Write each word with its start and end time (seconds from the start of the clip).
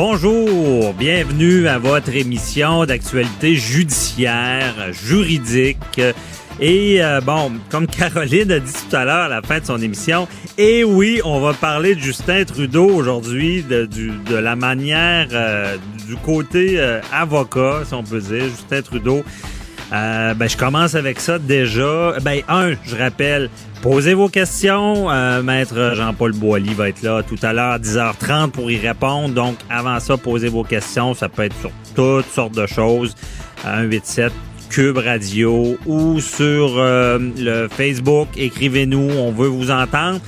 Bonjour, 0.00 0.94
bienvenue 0.94 1.66
à 1.66 1.80
votre 1.80 2.14
émission 2.14 2.84
d'actualité 2.84 3.56
judiciaire, 3.56 4.92
juridique. 4.92 6.00
Et 6.60 7.02
euh, 7.02 7.20
bon, 7.20 7.54
comme 7.68 7.86
Caroline 7.88 8.52
a 8.52 8.60
dit 8.60 8.72
tout 8.72 8.94
à 8.94 9.04
l'heure 9.04 9.24
à 9.24 9.28
la 9.28 9.42
fin 9.42 9.58
de 9.58 9.64
son 9.64 9.82
émission, 9.82 10.28
et 10.56 10.84
oui, 10.84 11.20
on 11.24 11.40
va 11.40 11.52
parler 11.52 11.96
de 11.96 12.00
Justin 12.00 12.44
Trudeau 12.44 12.88
aujourd'hui, 12.88 13.64
de 13.64 14.36
la 14.36 14.54
manière, 14.54 15.30
euh, 15.32 15.76
du 16.06 16.14
côté 16.14 16.78
euh, 16.78 17.00
avocat, 17.12 17.80
si 17.84 17.92
on 17.92 18.04
peut 18.04 18.20
dire, 18.20 18.44
Justin 18.44 18.82
Trudeau. 18.82 19.24
Euh, 19.92 20.34
ben, 20.34 20.48
je 20.48 20.56
commence 20.56 20.94
avec 20.94 21.20
ça 21.20 21.38
déjà. 21.38 22.14
Ben, 22.22 22.42
un, 22.48 22.72
je 22.84 22.96
rappelle, 22.96 23.48
posez 23.82 24.14
vos 24.14 24.28
questions. 24.28 25.10
Euh, 25.10 25.42
Maître 25.42 25.92
Jean-Paul 25.94 26.32
Boilly 26.32 26.74
va 26.74 26.88
être 26.88 27.02
là 27.02 27.22
tout 27.22 27.38
à 27.42 27.52
l'heure 27.52 27.72
à 27.72 27.78
10h30 27.78 28.50
pour 28.50 28.70
y 28.70 28.76
répondre. 28.76 29.34
Donc, 29.34 29.56
avant 29.70 29.98
ça, 30.00 30.16
posez 30.16 30.48
vos 30.48 30.64
questions. 30.64 31.14
Ça 31.14 31.28
peut 31.28 31.44
être 31.44 31.56
sur 31.58 31.70
toutes 31.94 32.30
sortes 32.30 32.54
de 32.54 32.66
choses. 32.66 33.14
187 33.62 34.32
Cube 34.68 34.98
Radio 34.98 35.78
ou 35.86 36.20
sur 36.20 36.74
euh, 36.76 37.18
le 37.38 37.68
Facebook. 37.68 38.28
Écrivez-nous, 38.36 39.10
on 39.10 39.32
veut 39.32 39.48
vous 39.48 39.70
entendre. 39.70 40.20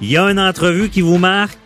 Il 0.00 0.08
y 0.08 0.16
a 0.16 0.30
une 0.30 0.38
entrevue 0.38 0.88
qui 0.88 1.00
vous 1.00 1.18
marque. 1.18 1.57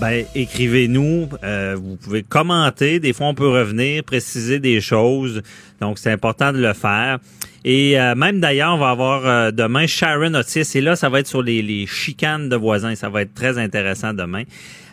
Ben, 0.00 0.26
écrivez-nous. 0.34 1.28
Euh, 1.42 1.74
vous 1.80 1.96
pouvez 1.96 2.22
commenter. 2.22 3.00
Des 3.00 3.14
fois, 3.14 3.28
on 3.28 3.34
peut 3.34 3.48
revenir, 3.48 4.04
préciser 4.04 4.58
des 4.58 4.82
choses. 4.82 5.42
Donc, 5.80 5.98
c'est 5.98 6.12
important 6.12 6.52
de 6.52 6.58
le 6.58 6.74
faire. 6.74 7.18
Et 7.64 7.98
euh, 7.98 8.14
même 8.14 8.38
d'ailleurs, 8.38 8.74
on 8.74 8.78
va 8.78 8.90
avoir 8.90 9.26
euh, 9.26 9.50
demain 9.50 9.86
Sharon 9.86 10.34
Otis. 10.34 10.70
Et 10.74 10.82
là, 10.82 10.96
ça 10.96 11.08
va 11.08 11.20
être 11.20 11.26
sur 11.26 11.42
les, 11.42 11.62
les 11.62 11.86
chicanes 11.86 12.50
de 12.50 12.56
voisins. 12.56 12.94
Ça 12.94 13.08
va 13.08 13.22
être 13.22 13.34
très 13.34 13.58
intéressant 13.58 14.12
demain. 14.12 14.42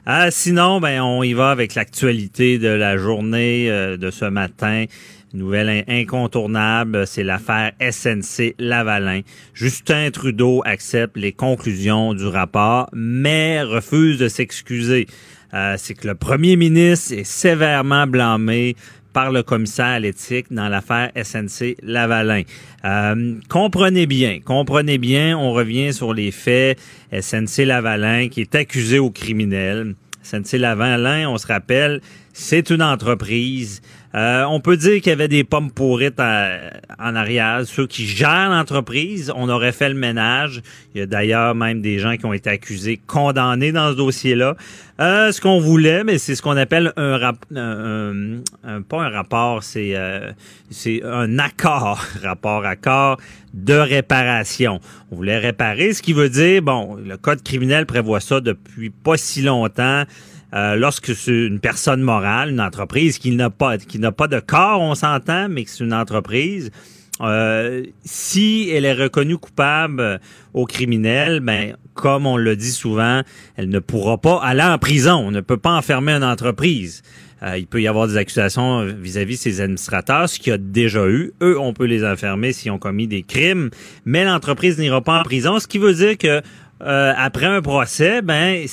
Euh, 0.08 0.30
sinon, 0.31 0.80
ben, 0.80 1.02
on 1.02 1.22
y 1.22 1.34
va 1.34 1.52
avec 1.52 1.76
l'actualité 1.76 2.58
de 2.58 2.70
la 2.70 2.98
journée 2.98 3.68
de 3.70 4.09
ce 4.09 4.26
matin. 4.26 4.86
Nouvelle 5.34 5.70
in- 5.70 5.84
incontournable, 6.02 7.08
c'est 7.08 7.23
l'affaire 7.23 7.72
SNC 7.80 8.56
Lavalin. 8.59 9.22
Justin 9.53 10.12
Trudeau 10.12 10.62
accepte 10.66 11.18
les 11.18 11.31
conclusions 11.31 12.13
du 12.13 12.25
rapport, 12.25 12.90
mais 12.94 13.62
refuse 13.63 14.19
de 14.19 14.28
s'excuser. 14.28 15.08
Euh, 15.53 15.75
c'est 15.78 15.94
que 15.96 16.08
le 16.08 16.16
premier 16.16 16.56
ministre 16.56 17.13
est 17.13 17.24
sévèrement 17.24 18.06
blâmé 18.08 18.75
par 19.12 19.31
le 19.31 19.44
commissaire 19.44 19.85
à 19.85 20.00
l'éthique 20.00 20.47
dans 20.52 20.69
l'affaire 20.69 21.12
SNC 21.16 21.78
Lavalin. 21.84 22.41
Euh, 22.85 23.35
comprenez 23.50 24.08
bien, 24.08 24.40
comprenez 24.44 24.97
bien, 24.97 25.38
on 25.38 25.52
revient 25.53 25.94
sur 25.94 26.13
les 26.13 26.31
faits. 26.31 26.79
SNC 27.12 27.66
Lavalin 27.66 28.28
qui 28.29 28.41
est 28.41 28.56
accusé 28.56 28.97
au 29.00 29.12
criminel. 29.12 29.96
SNC 30.24 30.53
Lavalin, 30.58 31.29
on 31.29 31.38
se 31.38 31.46
rappelle, 31.46 32.02
c'est 32.34 32.69
une 32.72 32.81
entreprise. 32.81 33.81
Euh, 34.16 34.44
on 34.44 34.59
peut 34.59 34.78
dire 34.78 35.01
qu'il 35.01 35.09
y 35.09 35.12
avait 35.13 35.28
des 35.28 35.44
pommes 35.44 35.72
pourrites 35.72 36.19
à- 36.19 36.59
en 37.00 37.16
arrière. 37.16 37.62
Ceux 37.66 37.88
qui 37.88 38.06
gèrent 38.06 38.50
l'entreprise, 38.51 39.34
on 39.35 39.50
aurait 39.50 39.72
fait 39.72 39.90
le 39.90 39.96
ménage. 39.96 40.62
Il 40.94 41.00
y 41.00 41.01
a 41.01 41.07
d'ailleurs 41.07 41.56
même 41.56 41.81
des 41.81 41.97
gens 41.97 42.16
qui 42.16 42.25
ont 42.28 42.34
été 42.34 42.50
accusés, 42.52 43.02
condamnés 43.07 43.72
dans 43.72 43.91
ce 43.91 43.97
dossier-là. 43.97 44.56
Euh, 45.00 45.31
ce 45.31 45.41
qu'on 45.41 45.59
voulait, 45.59 46.03
mais 46.03 46.19
c'est 46.19 46.35
ce 46.35 46.44
qu'on 46.44 46.56
appelle 46.57 46.94
un, 46.96 47.18
rap- 47.18 47.46
pas 47.52 49.02
un 49.03 49.09
rapport, 49.09 49.63
c'est 49.63 49.96
euh, 49.96 50.31
c'est 50.69 51.02
un 51.03 51.40
accord, 51.40 52.06
rapport 52.23 52.66
accord 52.66 53.18
de 53.56 53.73
réparation. 53.73 54.79
On 55.12 55.16
voulait 55.16 55.40
réparer, 55.40 55.94
ce 55.94 56.02
qui 56.03 56.13
veut 56.13 56.29
dire, 56.29 56.62
bon, 56.62 56.96
le 57.03 57.18
code 57.18 57.41
criminel 57.44 57.85
prévoit 57.88 58.19
ça 58.19 58.40
depuis 58.41 58.90
pas 58.91 59.18
si 59.18 59.41
longtemps. 59.41 60.03
Euh, 60.53 60.75
lorsque 60.75 61.16
c'est 61.16 61.31
une 61.47 61.59
personne 61.59 62.02
morale, 62.02 62.52
une 62.52 62.62
entreprise 62.62 63.18
qui 63.18 63.31
n'a 63.31 63.50
pas 63.50 63.78
qui 63.78 63.97
n'a 63.97 64.12
pas 64.12 64.28
de 64.28 64.40
corps, 64.40 64.81
on 64.81 64.94
s'entend, 64.94 65.50
mais 65.50 65.64
que 65.64 65.69
c'est 65.72 65.84
une 65.84 65.94
entreprise. 65.94 66.69
euh, 67.22 67.84
si 68.03 68.69
elle 68.72 68.86
est 68.86 68.94
reconnue 68.94 69.38
coupable 69.38 70.00
euh, 70.00 70.18
au 70.53 70.66
criminel, 70.66 71.40
ben 71.40 71.75
comme 71.94 72.25
on 72.25 72.38
le 72.38 72.56
dit 72.56 72.72
souvent, 72.72 73.22
elle 73.56 73.69
ne 73.69 73.80
pourra 73.80 74.18
pas 74.18 74.40
aller 74.44 74.64
en 74.64 74.78
prison. 74.78 75.16
On 75.16 75.31
ne 75.31 75.41
peut 75.41 75.58
pas 75.58 75.72
enfermer 75.72 76.12
une 76.14 76.24
entreprise. 76.24 77.02
Il 77.58 77.68
peut 77.68 77.81
y 77.81 77.90
avoir 77.90 78.08
des 78.08 78.16
accusations 78.16 78.85
vis-à-vis 78.85 79.35
de 79.35 79.41
ses 79.41 79.59
administrateurs, 79.59 80.30
ce 80.30 80.40
qu'il 80.40 80.52
y 80.52 80.53
a 80.53 80.58
déjà 80.58 81.06
eu. 81.09 81.34
Eux, 81.41 81.59
on 81.59 81.74
peut 81.74 81.84
les 81.84 82.06
enfermer 82.06 82.53
s'ils 82.53 82.72
ont 82.72 82.78
commis 82.78 83.06
des 83.06 83.22
crimes, 83.22 83.70
mais 84.06 84.24
l'entreprise 84.24 84.80
n'ira 84.80 85.02
pas 85.02 85.20
en 85.20 85.24
prison, 85.24 85.59
ce 85.59 85.68
qui 85.68 85.78
veut 85.78 85.94
dire 85.94 86.18
que 86.18 86.41
euh, 86.84 87.14
après 87.16 87.46
un 87.46 87.62
procès, 87.62 88.22
ben 88.22 88.66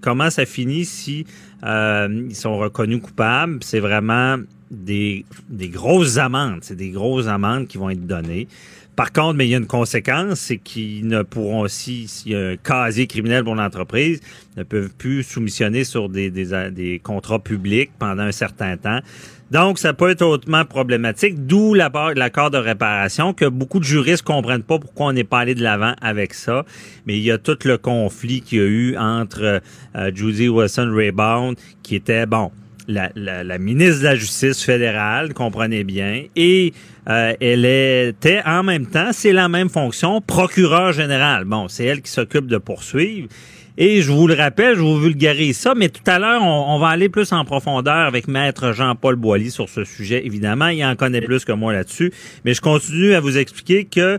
comment 0.00 0.30
ça 0.30 0.46
finit 0.46 0.84
si 0.84 1.26
euh, 1.64 2.26
ils 2.28 2.36
sont 2.36 2.56
reconnus 2.56 3.02
coupables? 3.02 3.58
C'est 3.62 3.80
vraiment 3.80 4.38
des, 4.70 5.24
grosses 5.50 6.16
amendes. 6.16 6.60
C'est 6.62 6.76
des 6.76 6.90
grosses 6.90 7.26
amendes 7.26 7.66
qui 7.66 7.78
vont 7.78 7.90
être 7.90 8.06
données. 8.06 8.48
Par 8.94 9.12
contre, 9.12 9.34
mais 9.34 9.46
il 9.46 9.50
y 9.50 9.54
a 9.54 9.58
une 9.58 9.66
conséquence, 9.66 10.40
c'est 10.40 10.56
qu'ils 10.56 11.06
ne 11.06 11.20
pourront 11.22 11.60
aussi, 11.60 12.08
s'il 12.08 12.32
y 12.32 12.34
a 12.34 12.48
un 12.48 12.56
casier 12.56 13.06
criminel 13.06 13.44
pour 13.44 13.54
l'entreprise, 13.54 14.20
ne 14.56 14.62
peuvent 14.62 14.94
plus 14.96 15.22
soumissionner 15.22 15.84
sur 15.84 16.08
des 16.08 17.00
contrats 17.04 17.38
publics 17.38 17.90
pendant 17.98 18.22
un 18.22 18.32
certain 18.32 18.78
temps. 18.78 19.00
Donc, 19.50 19.78
ça 19.78 19.92
peut 19.94 20.10
être 20.10 20.22
hautement 20.22 20.64
problématique, 20.64 21.46
d'où 21.46 21.74
l'accord 21.74 22.50
de 22.50 22.58
réparation 22.58 23.32
que 23.32 23.44
beaucoup 23.44 23.78
de 23.78 23.84
juristes 23.84 24.24
comprennent 24.24 24.64
pas 24.64 24.78
pourquoi 24.78 25.06
on 25.06 25.12
n'est 25.12 25.24
pas 25.24 25.40
allé 25.40 25.54
de 25.54 25.62
l'avant 25.62 25.94
avec 26.00 26.34
ça. 26.34 26.64
Mais 27.06 27.16
il 27.16 27.22
y 27.22 27.30
a 27.30 27.38
tout 27.38 27.58
le 27.64 27.78
conflit 27.78 28.40
qu'il 28.40 28.58
y 28.58 28.60
a 28.60 28.64
eu 28.64 28.96
entre 28.96 29.60
euh, 29.94 30.10
Judy 30.12 30.48
Wilson-Raybould, 30.48 31.56
qui 31.84 31.94
était, 31.94 32.26
bon, 32.26 32.50
la, 32.88 33.10
la, 33.14 33.44
la, 33.44 33.58
ministre 33.58 34.00
de 34.00 34.04
la 34.04 34.16
Justice 34.16 34.64
fédérale, 34.64 35.32
comprenez 35.32 35.84
bien, 35.84 36.24
et 36.34 36.72
euh, 37.08 37.34
elle 37.40 37.64
était 37.64 38.42
en 38.44 38.62
même 38.62 38.86
temps, 38.86 39.10
c'est 39.12 39.32
la 39.32 39.48
même 39.48 39.68
fonction, 39.68 40.20
procureur 40.20 40.92
général. 40.92 41.44
Bon, 41.44 41.68
c'est 41.68 41.84
elle 41.84 42.02
qui 42.02 42.10
s'occupe 42.10 42.46
de 42.46 42.58
poursuivre. 42.58 43.28
Et 43.78 44.00
je 44.00 44.10
vous 44.10 44.26
le 44.26 44.34
rappelle, 44.34 44.74
je 44.74 44.80
vous 44.80 44.98
vulgarise 44.98 45.58
ça, 45.58 45.74
mais 45.74 45.90
tout 45.90 46.02
à 46.06 46.18
l'heure, 46.18 46.42
on, 46.42 46.78
va 46.78 46.88
aller 46.88 47.10
plus 47.10 47.32
en 47.32 47.44
profondeur 47.44 48.06
avec 48.06 48.26
Maître 48.26 48.72
Jean-Paul 48.72 49.16
Boilly 49.16 49.50
sur 49.50 49.68
ce 49.68 49.84
sujet, 49.84 50.24
évidemment. 50.24 50.68
Il 50.68 50.82
en 50.82 50.96
connaît 50.96 51.20
plus 51.20 51.44
que 51.44 51.52
moi 51.52 51.74
là-dessus. 51.74 52.10
Mais 52.46 52.54
je 52.54 52.62
continue 52.62 53.12
à 53.12 53.20
vous 53.20 53.36
expliquer 53.36 53.84
que 53.84 54.18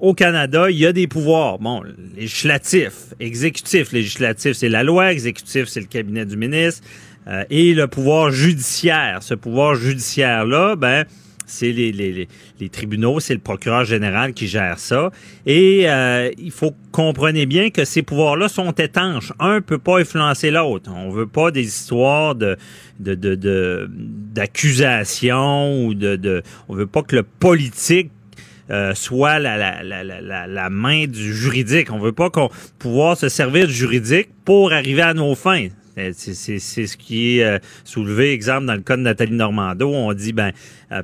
au 0.00 0.14
Canada, 0.14 0.70
il 0.70 0.78
y 0.78 0.86
a 0.86 0.92
des 0.92 1.06
pouvoirs. 1.06 1.58
Bon, 1.58 1.82
législatif, 2.16 3.14
exécutif, 3.20 3.92
législatif, 3.92 4.52
c'est 4.52 4.68
la 4.68 4.82
loi, 4.82 5.12
exécutif, 5.12 5.66
c'est 5.66 5.80
le 5.80 5.86
cabinet 5.86 6.24
du 6.24 6.36
ministre, 6.36 6.82
euh, 7.28 7.44
et 7.50 7.74
le 7.74 7.88
pouvoir 7.88 8.30
judiciaire. 8.30 9.18
Ce 9.22 9.34
pouvoir 9.34 9.74
judiciaire-là, 9.74 10.76
ben, 10.76 11.04
c'est 11.46 11.72
les, 11.72 12.28
tribunaux, 12.70 13.20
c'est 13.20 13.34
le 13.34 13.40
procureur 13.40 13.84
général 13.84 14.34
qui 14.34 14.48
gère 14.48 14.78
ça. 14.78 15.10
Et 15.46 15.88
euh, 15.88 16.30
il 16.38 16.50
faut 16.50 16.74
comprendre 16.92 17.42
bien 17.44 17.70
que 17.70 17.84
ces 17.84 18.02
pouvoirs-là 18.02 18.48
sont 18.48 18.72
étanches. 18.72 19.32
Un 19.38 19.60
peut 19.60 19.78
pas 19.78 20.00
influencer 20.00 20.50
l'autre. 20.50 20.90
On 20.94 21.10
veut 21.10 21.26
pas 21.26 21.50
des 21.50 21.64
histoires 21.64 22.34
de 22.34 22.56
de 22.98 23.14
de 23.14 23.88
d'accusation 23.90 25.84
ou 25.84 25.94
de, 25.94 26.16
de 26.16 26.42
on 26.68 26.74
veut 26.74 26.86
pas 26.86 27.02
que 27.02 27.16
le 27.16 27.22
politique 27.22 28.10
euh, 28.68 28.94
soit 28.94 29.38
la, 29.38 29.82
la 29.82 30.70
main 30.70 31.06
du 31.06 31.34
juridique. 31.34 31.92
On 31.92 31.98
veut 31.98 32.12
pas 32.12 32.30
qu'on 32.30 32.50
pouvoir 32.78 33.16
se 33.16 33.28
servir 33.28 33.68
du 33.68 33.72
juridique 33.72 34.30
pour 34.44 34.72
arriver 34.72 35.02
à 35.02 35.14
nos 35.14 35.34
fins. 35.36 35.68
Euh, 35.98 36.12
c'est 36.14 36.58
ce 36.58 36.96
qui 36.96 37.38
est 37.38 37.44
euh, 37.44 37.58
soulevé, 37.84 38.32
exemple, 38.32 38.66
dans 38.66 38.74
le 38.74 38.80
cas 38.80 38.96
de 38.96 39.02
Nathalie 39.02 39.32
Normando, 39.32 39.88
on 39.88 40.12
dit, 40.12 40.32
ben, 40.32 40.52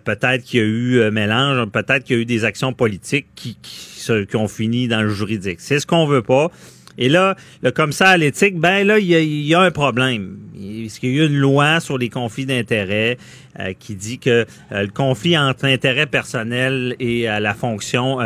peut-être 0.05 0.45
qu'il 0.45 0.61
y 0.61 0.63
a 0.63 0.67
eu 0.67 1.11
mélange, 1.11 1.69
peut-être 1.71 2.05
qu'il 2.05 2.17
y 2.17 2.19
a 2.19 2.23
eu 2.23 2.27
des 2.27 2.45
actions 2.45 2.73
politiques 2.73 3.27
qui, 3.35 3.57
qui, 3.63 4.27
qui 4.29 4.37
ont 4.37 4.49
fini 4.49 4.89
dans 4.89 5.03
le 5.03 5.11
juridique. 5.11 5.61
C'est 5.61 5.81
ce 5.81 5.87
qu'on 5.87 6.07
veut 6.07 6.23
pas. 6.23 6.51
Et 6.99 7.09
là, 7.09 7.37
le 7.63 7.71
commissaire 7.71 8.09
à 8.09 8.17
l'éthique, 8.17 8.59
ben 8.59 8.87
là, 8.87 8.99
il 8.99 9.07
y, 9.07 9.55
a, 9.55 9.61
un 9.61 9.71
problème. 9.71 10.37
Parce 10.55 10.99
qu'il 10.99 11.15
y 11.15 11.21
a 11.21 11.25
une 11.25 11.39
loi 11.39 11.81
sur 11.81 11.99
les 11.99 12.09
conflits 12.09 12.47
d'intérêts 12.47 13.17
euh, 13.59 13.73
qui 13.79 13.95
dit 13.95 14.19
que 14.19 14.47
euh, 14.73 14.83
le 14.83 14.89
conflit 14.89 15.37
entre 15.37 15.67
l'intérêt 15.67 16.07
personnel 16.07 16.95
et 17.01 17.29
euh, 17.29 17.41
la 17.41 17.55
fonction 17.55 18.19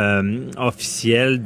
officielle 0.57 1.41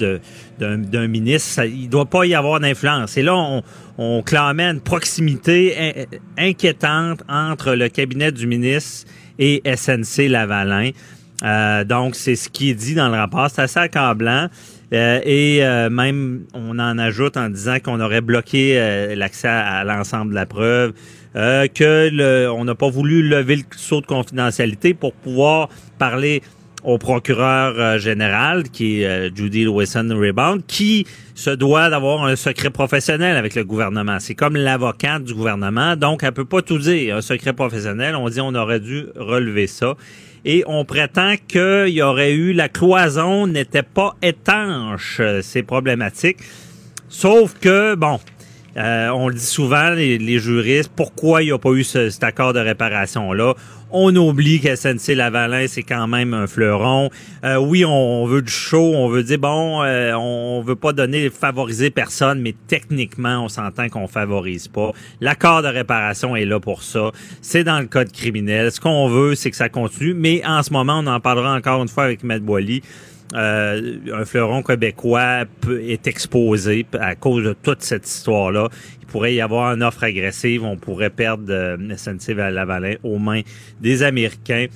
d'un 0.60 1.08
ministre, 1.08 1.64
il 1.66 1.90
doit 1.90 2.06
pas 2.06 2.26
y 2.26 2.34
avoir 2.34 2.60
d'influence. 2.60 3.18
Et 3.18 3.24
là, 3.24 3.36
on, 3.36 3.62
on 3.98 4.22
clamait 4.24 4.70
une 4.70 4.82
proximité 4.82 6.08
inquiétante 6.38 7.24
entre 7.30 7.74
le 7.74 7.90
cabinet 7.90 8.32
du 8.32 8.48
ministre 8.48 9.08
et 9.40 9.62
SNC 9.66 10.28
Lavalin. 10.28 10.92
donc, 11.86 12.16
c'est 12.16 12.36
ce 12.36 12.50
qui 12.50 12.72
est 12.72 12.76
dit 12.76 12.96
dans 12.96 13.10
le 13.10 13.16
rapport. 13.16 13.50
C'est 13.50 13.62
assez 13.62 13.80
accablant. 13.80 14.50
Euh, 14.94 15.22
et 15.24 15.64
euh, 15.64 15.90
même, 15.90 16.46
on 16.54 16.78
en 16.80 16.98
ajoute 16.98 17.38
en 17.38 17.50
disant 17.50 17.78
qu'on 17.80 18.00
aurait 18.02 18.22
bloqué 18.22 18.74
euh, 18.76 19.16
l'accès 19.16 19.48
à, 19.48 19.84
l'ensemble 19.84 20.32
de 20.32 20.36
la 20.36 20.46
preuve, 20.46 20.94
que 21.34 22.10
le, 22.12 22.52
on 22.52 22.66
n'a 22.66 22.76
pas 22.76 22.90
voulu 22.90 23.24
lever 23.24 23.56
le 23.56 23.64
saut 23.78 24.02
de 24.02 24.06
confidentialité 24.06 24.94
pour 24.94 25.14
pouvoir 25.14 25.70
parler 25.98 26.42
au 26.84 26.98
procureur 26.98 28.00
général, 28.00 28.64
qui 28.64 29.04
est 29.04 29.34
Judy 29.34 29.66
Wilson-Rebound, 29.66 30.64
qui 30.68 31.06
se 31.36 31.52
doit 31.52 31.90
d'avoir 31.90 32.26
un 32.26 32.36
secret 32.36 32.70
professionnel 32.70 33.38
avec 33.38 33.56
le 33.56 33.64
gouvernement. 33.64 34.18
C'est 34.20 34.36
comme 34.36 34.58
l'avocate 34.58 35.24
du 35.24 35.34
gouvernement, 35.34 35.96
donc 35.96 36.22
elle 36.24 36.34
peut 36.34 36.44
pas 36.44 36.62
tout 36.62 36.80
dire. 36.80 37.16
Un 37.16 37.22
secret 37.22 37.54
professionnel, 37.54 38.16
on 38.18 38.28
dit 38.28 38.42
on 38.42 38.54
aurait 38.56 38.82
dû 38.82 39.06
relever 39.16 39.68
ça 39.68 39.96
et 40.46 40.64
on 40.68 40.86
prétend 40.86 41.36
qu'il 41.48 41.90
y 41.90 42.02
aurait 42.02 42.34
eu 42.34 42.54
la 42.54 42.70
cloison 42.70 43.48
n'était 43.48 43.84
pas 43.84 44.16
étanche. 44.22 45.22
C'est 45.42 45.64
problématique. 45.64 46.38
Sauf 47.10 47.56
que, 47.60 47.96
bon, 47.96 48.20
euh, 48.78 49.10
on 49.10 49.28
le 49.28 49.36
dit 49.36 49.46
souvent, 49.46 49.90
les, 49.90 50.40
juristes, 50.40 50.92
pourquoi 50.96 51.42
il 51.44 51.48
n'y 51.48 51.52
a 51.52 51.58
pas 51.58 51.72
eu 51.72 51.84
cet 51.84 52.24
accord 52.24 52.54
de 52.54 52.60
réparation-là? 52.60 53.56
On 53.94 54.16
oublie 54.16 54.62
que 54.62 54.74
SNC 54.74 55.16
Lavalin, 55.16 55.66
c'est 55.68 55.84
quand 55.84 56.08
même 56.08 56.34
un 56.34 56.48
fleuron. 56.48 57.10
Euh, 57.44 57.58
oui, 57.58 57.84
on, 57.84 58.26
veut 58.26 58.42
du 58.42 58.52
show, 58.52 58.94
on 58.96 59.10
veut 59.10 59.24
dire, 59.24 59.40
bon, 59.40 59.84
euh, 59.84 60.14
on 60.14 60.62
veut 60.62 60.78
pas 60.78 60.94
donner, 60.94 61.30
favoriser 61.30 61.90
personne, 61.90 62.40
mais 62.42 62.56
techniquement, 62.68 63.44
on 63.44 63.50
s'entend 63.50 63.90
qu'on 63.90 64.08
favorise 64.08 64.70
pas. 64.70 64.92
L'accord 65.20 65.62
de 65.62 65.68
réparation 65.68 66.38
est 66.38 66.46
là 66.46 66.62
pour 66.62 66.84
ça. 66.84 67.12
C'est 67.42 67.66
dans 67.66 67.80
le 67.80 67.88
code 67.88 68.14
criminel. 68.14 68.72
Ce 68.72 68.80
qu'on 68.80 69.10
veut, 69.10 69.36
c'est 69.36 69.52
que 69.52 69.58
ça 69.58 69.68
continue, 69.68 70.14
mais 70.14 70.42
en 70.46 70.64
ce 70.64 70.72
moment, 70.72 71.00
on 71.00 71.08
en 71.08 71.20
parlera 71.20 71.54
encore 71.54 71.82
une 71.82 71.90
fois 71.90 72.06
avec 72.06 72.24
Matt 72.24 72.42
Boily. 72.42 72.82
Euh, 73.34 73.98
un 74.14 74.26
fleuron 74.26 74.62
québécois 74.62 75.46
est 75.70 76.08
exposé 76.08 76.86
à 77.00 77.16
cause 77.16 77.44
de 77.44 77.54
toute 77.54 77.82
cette 77.82 78.08
histoire-là. 78.08 78.68
Il 79.02 79.08
pourrait 79.08 79.34
y 79.34 79.42
avoir 79.42 79.74
une 79.74 79.84
offre 79.84 80.04
agressive, 80.04 80.64
on 80.64 80.78
pourrait 80.78 81.10
perdre 81.10 81.46
euh, 81.50 81.78
SNC 81.96 82.34
Lavalin 82.36 82.96
aux 83.04 83.20
mains 83.20 83.42
des 83.80 84.04
Américains. 84.04 84.68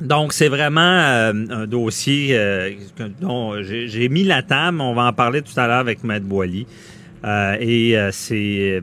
Donc, 0.00 0.32
c'est 0.32 0.48
vraiment 0.48 0.80
euh, 0.80 1.32
un 1.50 1.66
dossier 1.66 2.30
euh, 2.32 2.70
dont 3.20 3.62
j'ai 3.62 4.08
mis 4.08 4.24
la 4.24 4.42
table. 4.42 4.80
On 4.80 4.94
va 4.94 5.04
en 5.04 5.12
parler 5.12 5.42
tout 5.42 5.58
à 5.58 5.66
l'heure 5.66 5.78
avec 5.78 6.02
Matt 6.04 6.24
Boily. 6.24 6.66
et 7.60 7.96
c'est 8.10 8.82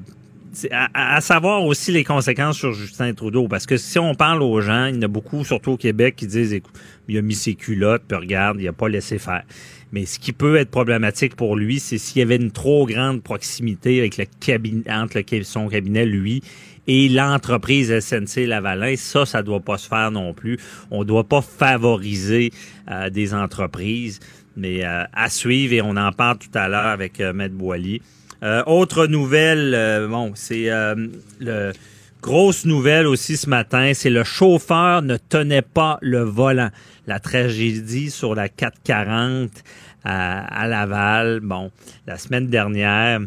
à, 0.71 1.21
savoir 1.21 1.63
aussi 1.63 1.91
les 1.91 2.03
conséquences 2.03 2.57
sur 2.57 2.73
Justin 2.73 3.13
Trudeau. 3.13 3.47
Parce 3.47 3.65
que 3.65 3.77
si 3.77 3.99
on 3.99 4.15
parle 4.15 4.41
aux 4.41 4.61
gens, 4.61 4.85
il 4.85 4.95
y 4.95 4.97
en 4.99 5.03
a 5.03 5.07
beaucoup, 5.07 5.43
surtout 5.43 5.71
au 5.71 5.77
Québec, 5.77 6.15
qui 6.15 6.27
disent 6.27 6.53
écoute, 6.53 6.73
il 7.07 7.17
a 7.17 7.21
mis 7.21 7.35
ses 7.35 7.55
culottes, 7.55 8.03
puis 8.07 8.17
regarde, 8.17 8.59
il 8.59 8.67
a 8.67 8.73
pas 8.73 8.89
laissé 8.89 9.17
faire. 9.17 9.43
Mais 9.91 10.05
ce 10.05 10.19
qui 10.19 10.31
peut 10.31 10.55
être 10.55 10.71
problématique 10.71 11.35
pour 11.35 11.55
lui, 11.55 11.79
c'est 11.79 11.97
s'il 11.97 12.19
y 12.19 12.21
avait 12.21 12.37
une 12.37 12.51
trop 12.51 12.85
grande 12.85 13.21
proximité 13.21 13.99
avec 13.99 14.17
le 14.17 14.25
entre 14.89 15.19
le, 15.19 15.43
son 15.43 15.67
cabinet, 15.67 16.05
lui, 16.05 16.41
et 16.87 17.09
l'entreprise 17.09 17.99
SNC 17.99 18.45
Lavalin. 18.47 18.95
Ça, 18.95 19.25
ça 19.25 19.43
doit 19.43 19.59
pas 19.59 19.77
se 19.77 19.87
faire 19.87 20.11
non 20.11 20.33
plus. 20.33 20.57
On 20.89 21.03
doit 21.03 21.25
pas 21.25 21.41
favoriser 21.41 22.51
euh, 22.89 23.09
des 23.09 23.33
entreprises. 23.33 24.19
Mais 24.57 24.85
euh, 24.85 25.03
à 25.13 25.29
suivre, 25.29 25.73
et 25.73 25.81
on 25.81 25.95
en 25.95 26.11
parle 26.11 26.37
tout 26.37 26.49
à 26.53 26.67
l'heure 26.67 26.87
avec 26.87 27.21
euh, 27.21 27.31
Maître 27.31 27.55
Boily. 27.55 28.01
Euh, 28.43 28.63
autre 28.65 29.05
nouvelle, 29.05 29.73
euh, 29.75 30.07
bon, 30.07 30.31
c'est 30.33 30.71
euh, 30.71 30.95
le 31.39 31.73
grosse 32.23 32.65
nouvelle 32.65 33.05
aussi 33.05 33.37
ce 33.37 33.47
matin, 33.47 33.91
c'est 33.93 34.09
le 34.09 34.23
chauffeur 34.23 35.03
ne 35.03 35.17
tenait 35.17 35.61
pas 35.61 35.99
le 36.01 36.23
volant. 36.23 36.69
La 37.05 37.19
tragédie 37.19 38.09
sur 38.09 38.33
la 38.33 38.49
440 38.49 39.51
à, 40.03 40.67
Laval, 40.67 41.39
bon, 41.41 41.71
la 42.07 42.17
semaine 42.17 42.47
dernière. 42.47 43.19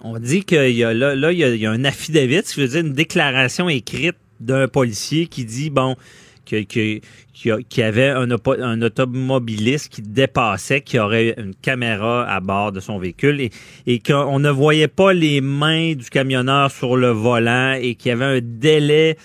On 0.00 0.18
dit 0.18 0.44
qu'il 0.44 0.70
y 0.70 0.82
a 0.82 0.94
là, 0.94 1.14
là 1.14 1.30
il, 1.30 1.38
y 1.38 1.66
a, 1.66 1.70
un 1.70 1.84
affidavit, 1.84 2.42
ce 2.44 2.54
qui 2.54 2.60
veut 2.60 2.68
dire 2.68 2.80
une 2.80 2.94
déclaration 2.94 3.68
écrite 3.68 4.16
d'un 4.40 4.66
policier 4.66 5.26
qui 5.26 5.44
dit 5.44 5.70
bon 5.70 5.96
qui, 6.44 7.82
avait 7.82 8.08
un, 8.08 8.82
automobiliste 8.82 9.88
qui 9.88 10.02
dépassait, 10.02 10.80
qui 10.80 10.98
aurait 10.98 11.34
une 11.38 11.54
caméra 11.54 12.28
à 12.28 12.40
bord 12.40 12.72
de 12.72 12.80
son 12.80 12.98
véhicule 12.98 13.40
et, 13.40 13.50
et 13.86 13.98
qu'on 13.98 14.38
ne 14.38 14.50
voyait 14.50 14.88
pas 14.88 15.12
les 15.12 15.40
mains 15.40 15.94
du 15.94 16.08
camionneur 16.10 16.70
sur 16.70 16.96
le 16.96 17.10
volant 17.10 17.74
et 17.80 17.94
qu'il 17.94 18.10
y 18.10 18.12
avait 18.12 18.38
un 18.38 18.40
délai 18.42 19.16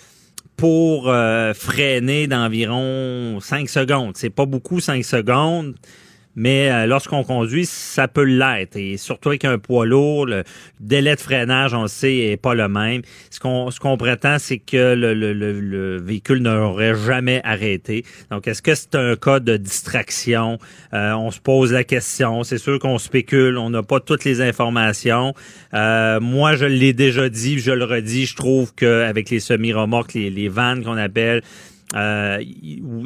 pour 0.58 1.08
euh, 1.08 1.54
freiner 1.54 2.28
d'environ 2.28 3.40
5 3.40 3.70
secondes. 3.70 4.18
C'est 4.18 4.31
pas 4.31 4.46
beaucoup 4.46 4.80
5 4.80 5.06
secondes 5.06 5.75
mais 6.38 6.72
euh, 6.72 6.86
lorsqu'on 6.86 7.24
conduit, 7.24 7.66
ça 7.66 8.07
peut 8.07 8.24
l'être. 8.24 8.78
Et 8.78 8.98
surtout 8.98 9.30
avec 9.30 9.44
un 9.44 9.57
poids 9.57 9.88
lourd, 9.88 10.28
le 10.28 10.44
délai 10.80 11.16
de 11.16 11.19
freinage, 11.19 11.74
on 11.74 11.81
le 11.81 11.88
sait, 11.88 12.16
est 12.16 12.38
pas 12.38 12.54
le 12.54 12.69
même. 12.69 13.01
Ce 13.31 13.39
qu'on 13.39 13.72
ce 13.72 13.80
qu'on 13.80 13.98
prétend, 13.98 14.38
c'est 14.38 14.60
que 14.60 14.94
le, 14.94 15.16
le, 15.16 15.34
le, 15.34 16.00
véhicule 16.00 16.44
n'aurait 16.44 16.94
jamais 16.94 17.42
arrêté. 17.44 18.06
Donc, 18.30 18.48
est-ce 18.48 18.62
que 18.62 18.75
c'est 18.75 18.94
un 18.94 19.16
cas 19.16 19.39
de 19.39 19.57
distraction? 19.57 20.60
Euh, 20.94 21.13
on 21.13 21.31
se 21.31 21.39
pose 21.39 21.74
la 21.74 21.84
question. 21.84 22.44
C'est 22.44 22.60
sûr 22.60 22.78
qu'on 22.78 23.00
spécule, 23.00 23.57
on 23.57 23.72
n'a 23.72 23.81
pas 23.81 24.00
toutes 24.00 24.24
les 24.24 24.39
informations. 24.39 25.34
Euh, 25.74 26.19
moi, 26.19 26.56
je 26.56 26.66
l'ai 26.66 26.94
déjà 26.94 27.30
dit, 27.30 27.57
je 27.57 27.72
le 27.72 27.84
redis, 27.84 28.28
je 28.28 28.36
trouve 28.36 28.75
qu'avec 28.75 29.31
les 29.31 29.39
semi-remorques, 29.39 30.13
les, 30.13 30.30
les 30.30 30.50
vannes 30.50 30.84
qu'on 30.84 30.98
appelle, 30.98 31.41
euh, 31.96 32.44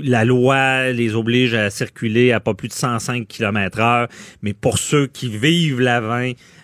la 0.04 0.26
loi 0.26 0.92
les 0.92 1.16
oblige 1.16 1.54
à 1.54 1.70
circuler 1.70 2.32
à 2.32 2.40
pas 2.40 2.54
plus 2.54 2.68
de 2.68 2.74
105 2.74 3.28
km 3.28 3.80
heure, 3.80 4.08
mais 4.42 4.54
pour 4.54 4.78
ceux 4.80 5.08
qui 5.08 5.30
vivent 5.30 5.80
la 5.80 6.02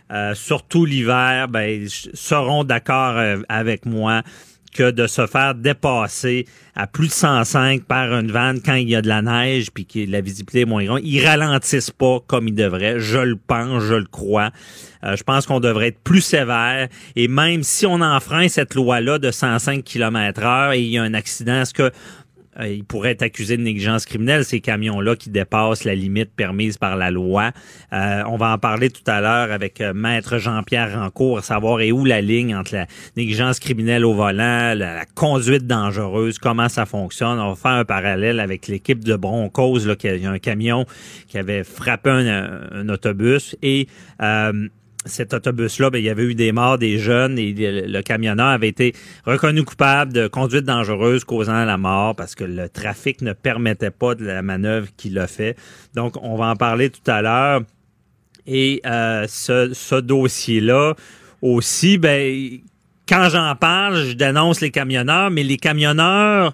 euh, 0.10 0.34
surtout 0.34 0.86
l'hiver, 0.86 1.48
ben, 1.50 1.86
seront 2.14 2.64
d'accord 2.64 3.18
euh, 3.18 3.38
avec 3.50 3.86
moi 3.86 4.24
que 4.72 4.92
de 4.92 5.08
se 5.08 5.26
faire 5.28 5.56
dépasser 5.56 6.46
à 6.76 6.88
plus 6.88 7.08
de 7.08 7.14
105 7.14 7.84
par 7.84 8.14
une 8.14 8.32
vanne 8.32 8.62
quand 8.64 8.76
il 8.76 8.90
y 8.90 8.96
a 8.96 9.02
de 9.02 9.08
la 9.08 9.22
neige 9.22 9.72
puis 9.72 9.86
que 9.86 10.00
la 10.10 10.22
visibilité 10.22 10.62
est 10.62 10.66
moins 10.66 10.86
grande. 10.86 11.02
Ils 11.04 11.26
ralentissent 11.26 11.92
pas 11.92 12.20
comme 12.28 12.48
ils 12.48 12.56
devraient. 12.56 13.00
Je 13.00 13.18
le 13.18 13.36
pense, 13.36 13.84
je 13.84 13.96
le 13.96 14.06
crois. 14.06 14.52
Euh, 15.04 15.16
je 15.16 15.24
pense 15.24 15.46
qu'on 15.46 15.60
devrait 15.60 15.88
être 15.88 16.00
plus 16.00 16.22
sévère. 16.22 16.88
Et 17.16 17.28
même 17.28 17.64
si 17.64 17.86
on 17.86 18.02
enfreint 18.02 18.48
cette 18.48 18.76
loi-là 18.76 19.20
de 19.20 19.32
105 19.32 19.84
km 19.84 20.44
heure 20.44 20.74
et 20.74 20.82
il 20.82 20.90
y 20.90 20.98
a 20.98 21.04
un 21.04 21.14
accident, 21.14 21.62
est-ce 21.62 21.74
que 21.74 21.92
euh, 22.60 22.68
il 22.68 22.84
pourrait 22.84 23.12
être 23.12 23.22
accusé 23.22 23.58
de 23.58 23.62
négligence 23.62 24.06
criminelle, 24.06 24.44
ces 24.44 24.60
camions-là 24.60 25.16
qui 25.16 25.30
dépassent 25.30 25.84
la 25.84 25.96
limite 25.96 26.32
permise 26.36 26.78
par 26.78 26.96
la 26.96 27.12
loi. 27.12 27.52
Euh, 27.94 28.24
on 28.28 28.38
va 28.38 28.54
en 28.54 28.58
parler 28.58 28.90
tout 28.90 29.04
à 29.08 29.22
l'heure 29.22 29.52
avec 29.52 29.82
euh, 29.82 29.94
Maître 29.94 30.38
Jean-Pierre 30.38 31.00
Rancourt, 31.00 31.44
savoir 31.44 31.82
est 31.82 31.92
où 31.92 32.06
la 32.06 32.22
ligne 32.22 32.56
entre 32.56 32.76
la 32.76 32.88
négligence 33.16 33.60
criminelle 33.60 34.06
au 34.06 34.14
volant, 34.14 34.74
la, 34.76 35.06
conduite 35.16 35.68
dangereuse, 35.68 36.40
comment 36.40 36.70
ça 36.70 36.86
fonctionne. 36.86 37.40
On 37.40 37.50
va 37.50 37.56
faire 37.56 37.72
un 37.72 37.86
parallèle 37.86 38.40
avec 38.40 38.68
l'équipe 38.68 39.04
de 39.04 39.16
Broncos, 39.16 39.86
là, 39.86 39.96
qui 39.96 40.08
a, 40.08 40.30
un 40.30 40.40
camion 40.40 40.86
qui 41.28 41.38
avait 41.38 41.64
frappé 41.64 42.10
un, 42.10 42.90
autobus 42.90 43.56
et 43.62 43.88
cet 45.08 45.34
autobus-là, 45.34 45.90
ben, 45.90 46.00
il 46.00 46.06
y 46.06 46.10
avait 46.10 46.24
eu 46.24 46.36
des 46.36 46.52
morts 46.52 46.78
des 46.78 47.00
jeunes 47.00 47.38
et 47.40 47.54
le, 47.54 48.02
camionneur 48.02 48.48
avait 48.48 48.70
été 48.70 48.94
reconnu 49.26 49.64
coupable 49.64 50.14
de 50.14 50.28
conduite 50.28 50.66
dangereuse 50.66 51.24
causant 51.24 51.66
la 51.66 51.78
mort 51.78 52.16
parce 52.16 52.36
que 52.36 52.44
le 52.44 52.70
trafic 52.70 53.22
ne 53.22 53.34
permettait 53.34 53.92
pas 53.92 54.16
de 54.16 54.26
la 54.26 54.42
manœuvre 54.42 54.88
qu'il 54.98 55.18
a 55.20 55.28
fait. 55.28 55.58
Donc, 55.96 56.16
on 56.22 56.36
va 56.36 56.48
en 56.48 56.56
parler 56.56 56.90
tout 56.90 57.10
à 57.10 57.22
l'heure. 57.22 57.62
Et 58.46 58.82
euh, 58.86 59.26
ce, 59.28 59.72
ce 59.74 59.96
dossier-là 59.96 60.96
aussi, 61.42 61.98
ben, 61.98 62.60
quand 63.08 63.30
j'en 63.30 63.56
parle, 63.56 64.06
je 64.06 64.14
dénonce 64.14 64.62
les 64.62 64.72
camionneurs, 64.72 65.32
mais 65.32 65.44
les 65.44 65.58
camionneurs 65.58 66.54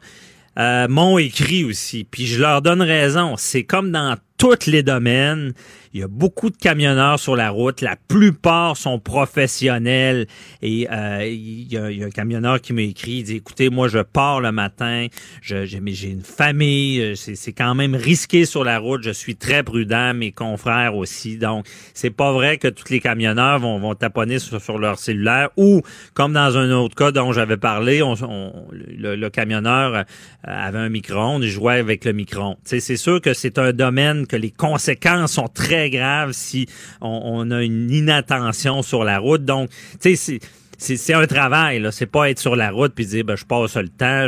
euh, 0.59 0.87
m'ont 0.87 1.17
écrit 1.17 1.63
aussi. 1.63 2.05
Puis 2.09 2.27
je 2.27 2.39
leur 2.39 2.61
donne 2.61 2.81
raison. 2.81 3.35
C'est 3.37 3.63
comme 3.63 3.91
dans 3.91 4.15
tous 4.37 4.67
les 4.67 4.83
domaines 4.83 5.53
Il 5.93 5.99
y 5.99 6.03
a 6.03 6.07
beaucoup 6.07 6.49
de 6.49 6.57
camionneurs 6.57 7.19
sur 7.19 7.35
la 7.35 7.51
route. 7.51 7.81
La 7.81 7.95
plupart 7.95 8.77
sont 8.77 8.97
professionnels. 8.97 10.25
Et 10.63 10.87
euh, 10.91 11.23
il, 11.23 11.71
y 11.71 11.77
a, 11.77 11.83
un 11.83 12.09
camionneur 12.09 12.59
qui 12.59 12.73
m'a 12.73 12.81
écrit, 12.81 13.17
il 13.17 13.23
dit, 13.23 13.35
écoutez, 13.35 13.69
moi, 13.69 13.87
je 13.87 13.99
pars 13.99 14.41
le 14.41 14.51
matin, 14.51 15.05
j'ai 15.41 15.77
une 16.09 16.23
famille, 16.23 16.99
euh, 16.99 17.15
c'est 17.15 17.53
quand 17.53 17.75
même 17.75 17.93
risqué 17.93 18.45
sur 18.45 18.63
la 18.63 18.79
route, 18.79 19.03
je 19.03 19.11
suis 19.11 19.35
très 19.35 19.61
prudent, 19.61 20.15
mes 20.15 20.31
confrères 20.31 20.95
aussi. 20.95 21.37
Donc, 21.37 21.67
c'est 21.93 22.09
pas 22.09 22.31
vrai 22.31 22.57
que 22.57 22.67
tous 22.69 22.89
les 22.89 22.99
camionneurs 22.99 23.59
vont, 23.59 23.77
vont 23.77 23.93
taponner 23.93 24.39
sur, 24.39 24.79
leur 24.79 24.97
cellulaire 24.97 25.49
ou, 25.57 25.81
comme 26.15 26.33
dans 26.33 26.57
un 26.57 26.71
autre 26.71 26.95
cas 26.95 27.11
dont 27.11 27.33
j'avais 27.33 27.57
parlé, 27.57 28.01
on, 28.01 28.15
le, 28.71 29.29
camionneur 29.29 29.95
euh, 29.95 30.03
avait 30.43 30.79
un 30.79 30.89
micro-ondes, 30.89 31.43
il 31.43 31.49
jouait 31.49 31.77
avec 31.77 32.03
le 32.05 32.13
micro-ondes. 32.13 32.57
C'est 32.63 32.97
sûr 32.97 33.21
que 33.21 33.33
c'est 33.33 33.59
un 33.59 33.73
domaine 33.73 34.25
que 34.25 34.35
les 34.35 34.51
conséquences 34.51 35.33
sont 35.33 35.47
très 35.47 35.82
graves 35.89 36.31
si 36.33 36.67
on, 37.01 37.49
a 37.51 37.63
une 37.63 37.91
inattention 37.91 38.81
sur 38.81 39.03
la 39.03 39.19
route. 39.19 39.45
Donc, 39.45 39.69
tu 40.01 40.15
sais, 40.15 40.39
c'est 40.77 41.13
un 41.13 41.25
travail, 41.27 41.79
là. 41.79 41.91
C'est 41.91 42.05
pas 42.07 42.29
être 42.29 42.39
sur 42.39 42.55
la 42.55 42.71
route 42.71 42.93
puis 42.93 43.05
dire 43.05 43.23
ben, 43.23 43.35
je 43.35 43.45
passe 43.45 43.77
le 43.77 43.89
temps. 43.89 44.27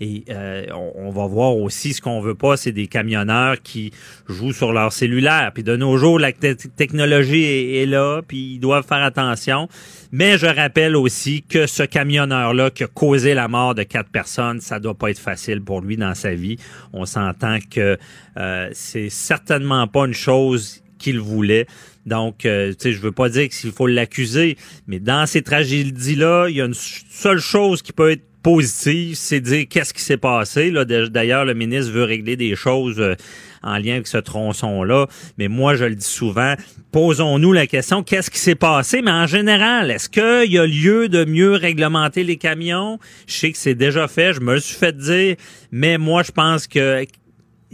et 0.00 0.24
euh, 0.28 0.66
on, 0.96 1.10
va 1.10 1.26
voir 1.26 1.56
aussi 1.56 1.94
ce 1.94 2.02
qu'on 2.02 2.20
veut 2.20 2.34
pas, 2.34 2.56
c'est 2.56 2.72
des 2.72 2.86
camionneurs 2.86 3.62
qui 3.62 3.92
jouent 4.28 4.52
sur 4.52 4.72
leur 4.72 4.92
cellulaire. 4.92 5.52
Puis 5.54 5.62
de 5.62 5.76
nos 5.76 5.96
jours, 5.96 6.18
la 6.18 6.32
technologie 6.32 7.44
est, 7.76 7.86
là, 7.86 8.20
puis 8.26 8.54
ils 8.54 8.58
doivent 8.58 8.86
faire 8.86 9.02
attention. 9.02 9.68
Mais 10.12 10.38
je 10.38 10.46
rappelle 10.46 10.96
aussi 10.96 11.42
que 11.42 11.66
ce 11.66 11.82
camionneur-là 11.82 12.70
qui 12.70 12.84
a 12.84 12.86
causé 12.86 13.34
la 13.34 13.48
mort 13.48 13.74
de 13.74 13.82
quatre 13.82 14.10
personnes, 14.10 14.60
ça 14.60 14.78
doit 14.78 14.94
pas 14.94 15.10
être 15.10 15.18
facile 15.18 15.62
pour 15.62 15.80
lui 15.80 15.96
dans 15.96 16.14
sa 16.14 16.34
vie. 16.34 16.56
On 16.92 17.06
s'entend 17.06 17.58
que 17.70 17.98
euh, 18.36 18.68
c'est 18.72 19.08
certainement 19.08 19.86
pas 19.86 20.06
une 20.06 20.14
chose 20.14 20.83
qu'il 21.04 21.20
voulait. 21.20 21.66
Donc, 22.06 22.44
euh, 22.44 22.70
tu 22.70 22.76
sais, 22.78 22.92
je 22.92 23.00
veux 23.00 23.12
pas 23.12 23.28
dire 23.28 23.48
qu'il 23.48 23.72
faut 23.72 23.86
l'accuser, 23.86 24.56
mais 24.86 24.98
dans 24.98 25.26
ces 25.26 25.42
tragédies-là, 25.42 26.48
il 26.48 26.56
y 26.56 26.60
a 26.60 26.64
une 26.64 26.74
seule 26.74 27.38
chose 27.38 27.82
qui 27.82 27.92
peut 27.92 28.10
être 28.10 28.24
positive, 28.42 29.16
c'est 29.16 29.40
dire 29.40 29.64
qu'est-ce 29.68 29.94
qui 29.94 30.02
s'est 30.02 30.18
passé. 30.18 30.70
D'ailleurs, 30.70 31.46
le 31.46 31.54
ministre 31.54 31.92
veut 31.92 32.04
régler 32.04 32.36
des 32.36 32.54
choses 32.56 33.00
euh, 33.00 33.14
en 33.62 33.78
lien 33.78 33.94
avec 33.94 34.06
ce 34.06 34.18
tronçon-là. 34.18 35.06
Mais 35.38 35.48
moi, 35.48 35.76
je 35.76 35.86
le 35.86 35.94
dis 35.94 36.04
souvent, 36.04 36.54
posons-nous 36.92 37.52
la 37.52 37.66
question, 37.66 38.02
qu'est-ce 38.02 38.30
qui 38.30 38.38
s'est 38.38 38.54
passé? 38.54 39.00
Mais 39.00 39.10
en 39.10 39.26
général, 39.26 39.90
est-ce 39.90 40.10
qu'il 40.10 40.52
y 40.52 40.58
a 40.58 40.66
lieu 40.66 41.08
de 41.08 41.24
mieux 41.24 41.52
réglementer 41.52 42.22
les 42.22 42.36
camions? 42.36 42.98
Je 43.26 43.32
sais 43.32 43.52
que 43.52 43.58
c'est 43.58 43.74
déjà 43.74 44.08
fait, 44.08 44.34
je 44.34 44.40
me 44.40 44.54
le 44.54 44.60
suis 44.60 44.76
fait 44.76 44.94
dire, 44.94 45.36
mais 45.72 45.96
moi, 45.96 46.22
je 46.22 46.32
pense 46.32 46.66
que 46.66 47.06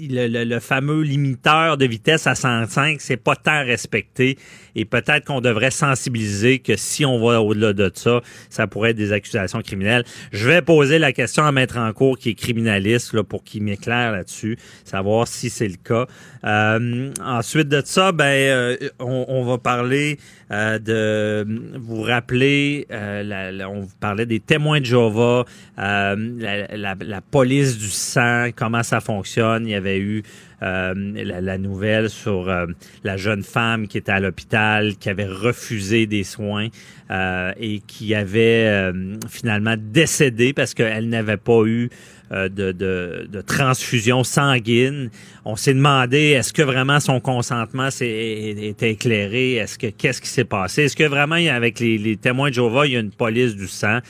le, 0.08 0.58
fameux 0.60 1.02
limiteur 1.02 1.76
de 1.76 1.84
vitesse 1.86 2.26
à 2.26 2.34
105, 2.34 3.00
c'est 3.00 3.16
pas 3.16 3.36
tant 3.36 3.64
respecté. 3.64 4.38
Et 4.74 4.84
peut-être 4.84 5.26
qu'on 5.26 5.40
devrait 5.40 5.70
sensibiliser 5.70 6.60
que 6.60 6.76
si 6.76 7.04
on 7.04 7.24
va 7.24 7.42
au-delà 7.42 7.72
de 7.72 7.90
ça, 7.94 8.20
ça 8.48 8.66
pourrait 8.66 8.90
être 8.90 8.96
des 8.96 9.12
accusations 9.12 9.60
criminelles. 9.62 10.04
Je 10.32 10.46
vais 10.48 10.62
poser 10.62 10.98
la 10.98 11.12
question 11.12 11.44
à 11.44 11.52
Maître 11.52 11.76
en 11.76 11.92
cours 11.92 12.18
qui 12.18 12.30
est 12.30 12.34
criminaliste 12.34 13.12
là, 13.14 13.24
pour 13.24 13.42
qu'il 13.44 13.62
m'éclaire 13.62 14.12
là-dessus, 14.12 14.56
savoir 14.84 15.26
si 15.26 15.50
c'est 15.50 15.68
le 15.68 15.76
cas. 15.76 16.06
Euh, 16.44 17.10
ensuite 17.22 17.68
de 17.68 17.82
ça, 17.84 18.12
ben 18.12 18.24
euh, 18.24 18.76
on, 18.98 19.44
va 19.44 19.58
parler 19.58 20.18
euh, 20.50 20.78
de 20.78 21.78
vous 21.78 22.02
rappeler, 22.02 22.86
la, 22.90 23.68
on 23.68 23.80
vous 23.80 23.96
parlait 24.00 24.26
des 24.26 24.40
témoins 24.40 24.80
de 24.80 24.86
Jéhovah, 24.86 25.44
la, 25.76 26.16
la, 26.16 27.20
police 27.30 27.78
du 27.78 27.88
sang, 27.88 28.50
comment 28.56 28.82
ça 28.82 29.00
fonctionne. 29.00 29.66
Il 29.66 29.70
y 29.70 29.74
avait 29.74 29.89
eu 29.98 30.22
euh, 30.62 30.94
la, 30.94 31.56
nouvelle 31.56 32.10
sur 32.10 32.50
euh, 32.50 32.66
la 33.02 33.16
jeune 33.16 33.42
femme 33.42 33.88
qui 33.88 33.96
était 33.96 34.12
à 34.12 34.20
l'hôpital, 34.20 34.96
qui 34.96 35.08
avait 35.08 35.26
refusé 35.26 36.06
des 36.06 36.22
soins 36.22 36.68
euh, 37.10 37.52
et 37.58 37.80
qui 37.86 38.14
avait 38.14 38.92
finalement 39.28 39.76
décédé 39.78 40.52
parce 40.52 40.74
qu'elle 40.74 41.08
n'avait 41.08 41.38
pas 41.38 41.64
eu 41.64 41.88
de, 42.30 43.40
transfusion 43.46 44.22
sanguine. 44.22 45.10
On 45.44 45.56
s'est 45.56 45.74
demandé 45.74 46.18
est-ce 46.18 46.52
que 46.52 46.62
vraiment 46.62 47.00
son 47.00 47.20
consentement 47.20 47.88
était 47.88 48.90
éclairé, 48.90 49.54
est-ce 49.54 49.78
que 49.78 49.86
qu'est-ce 49.86 50.20
qui 50.20 50.28
s'est 50.28 50.44
passé, 50.44 50.84
est-ce 50.84 50.96
que 50.96 51.04
vraiment 51.04 51.36
avec 51.36 51.80
les, 51.80 51.96
les 51.96 52.16
témoins 52.16 52.50
de 52.50 52.54
Jéhovah 52.54 52.86
il 52.86 52.92
y 52.92 52.96
a 52.96 53.00
une 53.00 53.10
police 53.10 53.56
du 53.56 53.66
sang? 53.66 54.00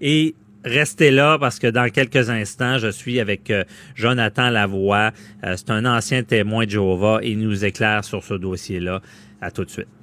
Et 0.00 0.34
Restez 0.64 1.10
là 1.10 1.38
parce 1.38 1.58
que 1.58 1.66
dans 1.66 1.88
quelques 1.88 2.28
instants, 2.28 2.78
je 2.78 2.88
suis 2.88 3.18
avec 3.18 3.50
euh, 3.50 3.64
Jonathan 3.94 4.50
Lavoie. 4.50 5.12
Euh, 5.44 5.54
c'est 5.56 5.70
un 5.70 5.86
ancien 5.86 6.22
témoin 6.22 6.66
de 6.66 6.70
Jéhovah 6.70 7.20
il 7.22 7.38
nous 7.38 7.64
éclaire 7.64 8.04
sur 8.04 8.22
ce 8.22 8.34
dossier-là. 8.34 9.00
À 9.40 9.50
tout 9.50 9.64
de 9.64 9.70
suite. 9.70 9.99